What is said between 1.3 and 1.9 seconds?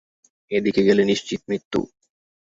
মৃত্যু!